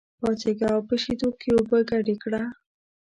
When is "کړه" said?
2.23-2.43